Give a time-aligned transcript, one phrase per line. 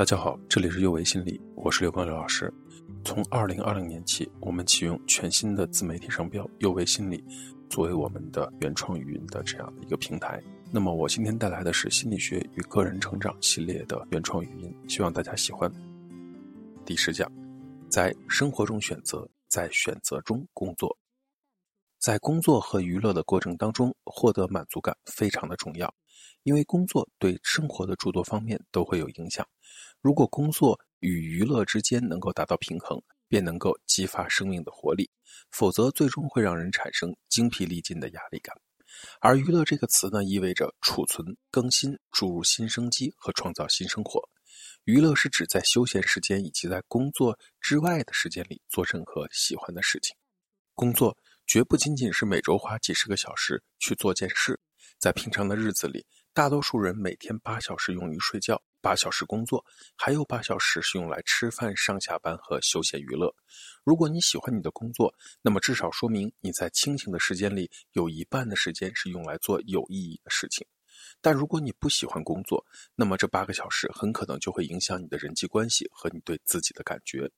[0.00, 2.50] 大家好，这里是右维心理，我是刘光刘老师。
[3.04, 7.22] 从二零二零年起，我们启用全新的自媒体商标“右维心理”
[7.68, 10.42] 作为我们的原创语音的这样的一个平台。
[10.72, 15.70] 那么，我今天带来的是心理学与个人成长系列的原创语音，希望大家喜欢。
[16.86, 17.30] 第十讲，
[17.90, 20.96] 在生活中选择，在选择中工作。
[21.98, 25.94] 在工作和娱乐的过程当中，获得满足感非常的重要，
[26.44, 29.46] 因为工作对生活的诸多方面都会有影响。
[30.00, 35.04] 如果工作与娱乐之间能够达到平衡，便能够激发生命的活力；
[35.50, 38.54] 否则，最终会让人产生精疲力尽的压力感。
[39.20, 44.20] 而娱乐这个词呢，意味着储存、更新、注入新生机和创造新生活。
[44.84, 50.16] 娱乐是指在休闲时间以及在工作之外的时间里做任何喜欢的事情。
[50.74, 51.16] 工作。
[51.46, 54.60] 绝不仅仅是每周花几十个小时去做件事，
[55.00, 59.64] 在平常的日子里，大多数人每天八小时用于睡觉，八小时工作，
[59.96, 63.34] 还有八小时是用来吃饭、上下班和休闲娱乐。
[63.84, 70.66] 如果你喜欢你的工作，那么至少说明你在清醒的时间里有一半的时间是用来做有意义的事情。
[71.20, 77.30] 但如果你不喜欢工作，那么这八个小时很可能就会影响你的人际关系和你对自己的感觉。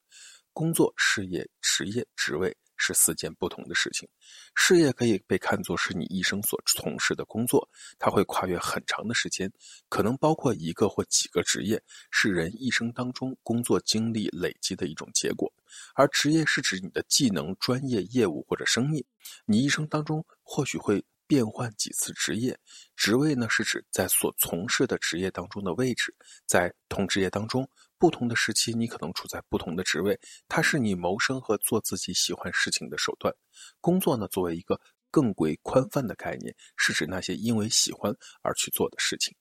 [0.52, 2.56] 工作、事业、职业、职位。
[2.82, 4.08] 是四件不同的事情。
[4.56, 9.50] 事业可以被看作是你一生所从事的工作，它会跨越很长的时间，
[9.88, 15.50] 可能包括一个或几个职业，是人一生当中工作经历累积的一种结果。
[15.94, 19.06] 而职业是指你的技能、专业、业务或者生意，
[19.44, 22.58] 你一生当中或许会变换几次职业。
[22.96, 26.14] 职位呢，是指在所从事的职业当中的位置，
[26.46, 27.68] 在同职业当中。
[28.02, 33.32] 不同的时期，你可能处在不同的职位，它是你谋生和做自己喜欢事情的手段。
[33.80, 39.32] 工作呢，作为一个更为宽泛的概念，是指那些因为喜欢而去做的事情。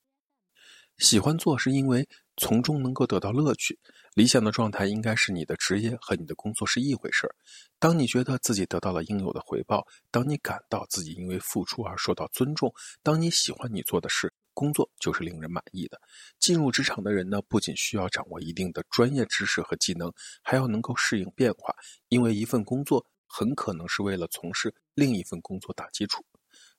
[0.99, 3.79] 喜欢做是因为从中能够得到乐趣。
[4.13, 7.33] 理想的状态应该是你的职业和你的工作是一回事儿。
[7.79, 12.71] 当你觉得自己得到了应有的回报，当你感到自己因为付出而受到尊重，
[13.01, 14.31] 当你喜欢你做的事。
[14.61, 15.99] 工作就是令人满意的。
[16.37, 20.13] 进入职场的人呢，不仅需要掌握一定的专业知识和技能，
[20.43, 21.73] 还要能够适应变化，
[22.09, 26.23] 因为一份工作很可能是为了从事另一份工作打基础。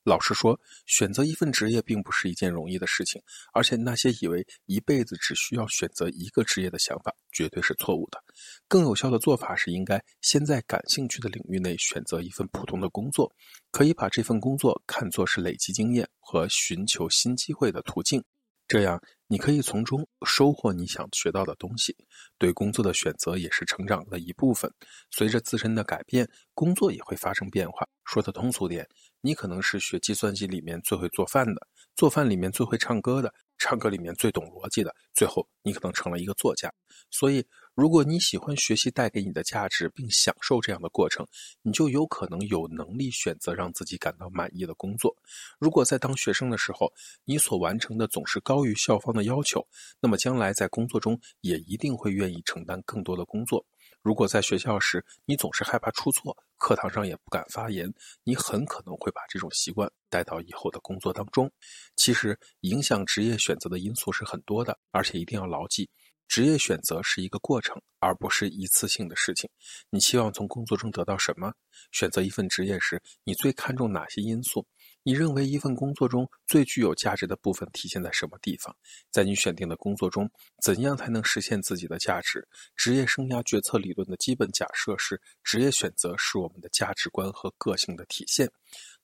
[0.05, 3.22] 老实说，选择一份职业并不是一件容易的事情，
[3.53, 8.19] 而且那些以为一辈子只需要选择一个职业的想法绝对是错误的。
[8.66, 13.32] 更有效的做法是，应该先在感兴趣的领域内选择一份普通的工作，
[13.71, 18.25] 可以把这份工作看作是累积经验和寻求新机会的途径。
[18.69, 21.94] 这样，你可以从中收获你想学到的东西。
[22.38, 24.72] 对工作的选择也是成长的一部分。
[25.11, 27.87] 随着自身的改变，工作也会发生变化。
[28.05, 28.88] 说的通俗点，
[29.22, 31.66] 你可能是学计算机里面最会做饭的，
[31.97, 34.94] 做饭里面最会唱歌的，唱歌里面最懂逻辑的。
[35.15, 36.71] 最后，你可能成了一个作家。
[37.10, 37.43] 所以。
[37.75, 41.27] 如果你喜欢学习带给你的价值，并享受这样的过程，
[41.62, 45.16] 你就有可能有能力选择让自己感到满意的工作。
[45.59, 46.93] 如果在当学生的时候，
[47.25, 49.66] 你所完成的总是高于校方的要求，
[50.00, 53.65] 那么将来在工作中也一定会愿意承担更多的工作。
[54.03, 57.93] 如果在学校时你总是害怕出错，课堂上也不敢发言，
[58.25, 61.51] 你很可能会把这种习惯带到以后的工作当中。
[61.95, 65.89] 其实，影响职业选择的因素是很多的，而且一定要牢记。
[66.27, 69.49] 职业选择是一个过程，而不是一次性的事情。
[69.91, 71.53] 你期望从工作中得到什么？
[71.93, 74.67] 选择一份职业时，你最看重哪些因素？
[75.03, 78.75] 你认为一份工作中最具有价值的部分体现在什么地方？
[79.11, 80.31] 在你选定的工作中，
[80.63, 82.47] 怎样才能实现自己的价值？
[82.77, 88.51] 职业生涯决策理论的基本假设是：职业选择是我们的价值观和个性的体现。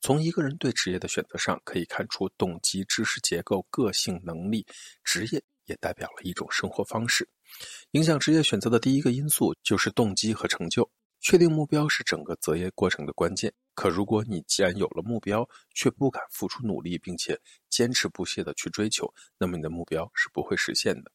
[0.01, 4.65] 从一个人对职业的选择上，可以看出动机、知识结构、个性、能力、
[5.03, 5.43] 职业。
[5.65, 7.29] 也代表了一种生活方式。
[7.91, 10.89] 影响职业选择的第一个因素就是动机和成就。
[11.21, 13.53] 确定目标是整个择业过程的关键。
[13.79, 21.09] 可如果你既然有了目标，却不敢付出努力，并且坚持不懈地去追求，那么你的目标是不会实现的。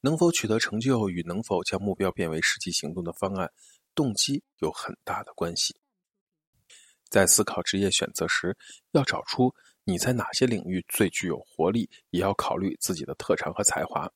[0.00, 3.52] 能否取得成就与能否将目标变为实际行动的方案，
[3.94, 5.76] 动机有很大的关系。
[7.10, 8.56] 在思考职业选择时，
[8.92, 9.54] 要找出。
[9.84, 11.90] 你在哪些领域最具有活力？
[12.08, 14.10] 也要考虑自己的特长和才华。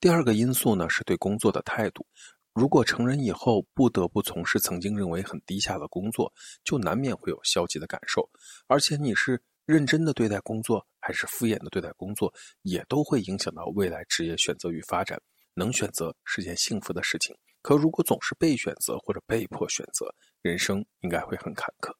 [0.00, 2.06] 第二个因素呢，是对工作的态度。
[2.54, 8.30] 如果成人以后不得不从事曾经认为很低下的工作，就难免会有消极的感受。
[8.68, 15.20] 而且你是认真的对待工作，还是敷衍的对待工作，也都会影响到未来职业选择与发展。
[15.54, 21.92] 能选择是件幸福的事情，可如果总是被选择或者被迫选择，人生应该会很坎坷。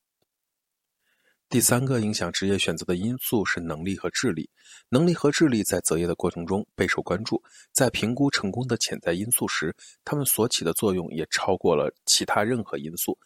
[1.51, 4.51] 第三个影响职业选择的因素是能力和智力。
[4.89, 9.75] 能力和智力在择业的过程中备受关注，在评估成功的潜在因素时，
[10.05, 13.17] 他们所起的作用也超过了其他任何因素。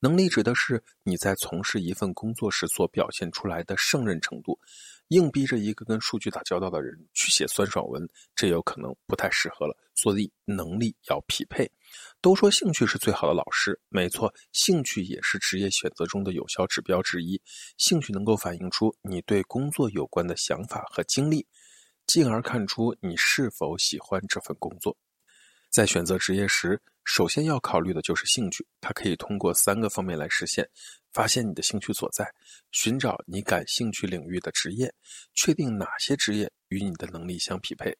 [0.00, 4.58] 能力指的是你在从事一份工作时所表现出来的胜任程度。
[5.08, 9.76] 硬逼着一个跟数据打交道的人去写酸爽文，这有可能不太适合了。
[9.94, 11.68] 所以能力要匹配。
[12.20, 17.40] 都说兴趣是最好的老师，没错，兴趣也是职业选择中的有效指标之一。
[17.76, 21.44] 兴趣能够反映出你对工作有关的想法和经历，
[22.06, 24.96] 进而看出你是否喜欢这份工作。
[25.70, 30.68] 在选择职业时，首先要考虑的就是兴趣，它可以通过三个方面来实现：
[31.12, 32.30] 发现你的兴趣所在，
[32.72, 34.92] 寻找你感兴趣领域的职业，
[35.34, 37.96] 确定哪些职业与你的能力相匹配。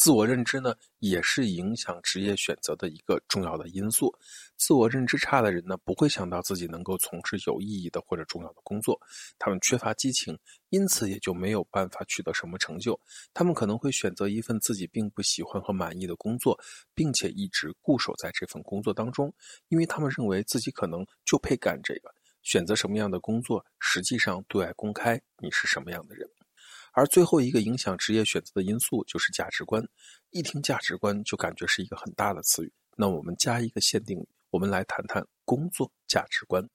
[0.00, 4.10] 自我认知呢，也是影响职业选择的一个重要的因素。
[4.56, 8.98] 自我认知差的人呢，不会想到自己能够从事有意义的或者重要的工作，
[9.38, 10.38] 他们缺乏激情，
[10.70, 12.98] 因此也就没有办法取得什么成就。
[13.34, 16.58] 他们可能会选择一份自己并不喜欢和满意的工作，
[16.94, 19.30] 并且一直固守在这份工作当中，
[19.68, 22.10] 因为他们认为自己可能就配干这个。
[22.40, 26.26] 选择什么样的工作，实际上对外公开你是什么样的人。
[26.92, 29.86] 而最后一个影响职业选择的因素就是价值观。
[30.30, 36.68] 一听价值观就感觉是一个很大的词语，那我们加一个限定语，我们来谈谈工作价值观。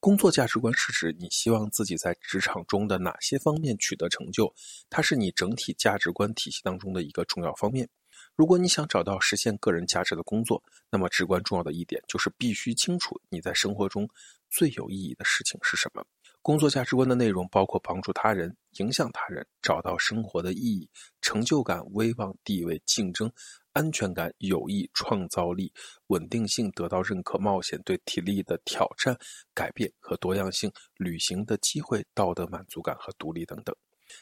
[0.00, 4.54] 工作价值观是指你希望自己在职场中的哪些方面取得成就，
[4.88, 7.88] 它是你整体价值观体系当中的一个重要方面。
[8.36, 14.08] 如果你想找到实现个人价值的工作，那么至关重要的一点就是必须清楚你在生活中
[14.50, 16.04] 最有意义的事情是什么。
[16.40, 20.88] 工作价值观的内容包括帮助他人、影响他人、找到生活的意义、
[21.20, 23.30] 成就感、威望、地位、竞争、
[23.72, 25.72] 安全感、友谊、创造力、
[26.08, 29.16] 稳定性、得到认可、冒险、对体力的挑战、
[29.52, 33.74] 改变和多样性、旅行的机会、道德满足感和独立等等。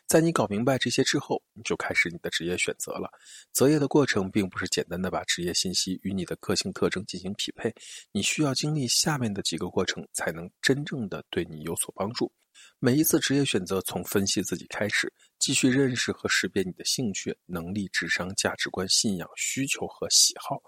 [0.07, 3.11] 在你搞明白这些之后，你就开始你的职业选择了。
[3.51, 7.75] 择业的过程并不是简单的把职业信息与你的个性特征进行匹配，
[8.13, 12.33] 你需要经历下面的几个过程，才能真正的对你有所帮助。
[12.79, 20.61] 每一次职业选择，从分析自己开始，继续认识和识别你的兴趣、能力、智商、价值观、信仰、需求和喜好，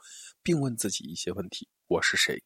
[0.43, 2.41] 并问自己一些问题：我是谁？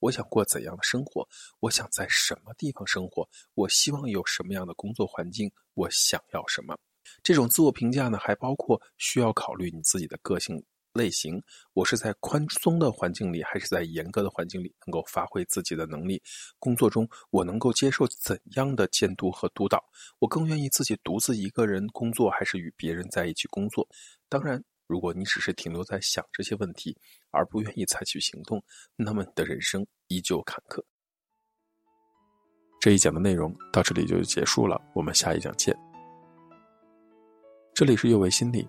[0.00, 1.28] 我想过怎样的生活？
[1.60, 3.28] 我想在什么地方生活？
[3.54, 5.50] 我希望有什么样的工作环境？
[5.74, 6.76] 我想要什么？
[7.22, 10.62] 这种自我评价呢，还包括需要考虑你自己的个性
[10.92, 11.42] 类型。
[11.72, 16.22] 我是在宽松的环境里，还是在严格的环境里能够发挥自己的能力？
[16.58, 19.82] 工作中我能够接受怎样的监督和督导？
[20.18, 23.88] 我更愿意自己独自一个人工作，还是与别人在一起工作？
[24.28, 24.62] 当然。
[24.88, 26.94] 如果你只是停留在想这些问题，
[27.30, 28.62] 而不愿意采取行动，
[28.94, 30.82] 那么你的人生依旧坎坷。
[32.78, 35.74] 这一讲的内容到这里就结束了，我们下一讲见。
[37.72, 38.68] 这里是幼为心理，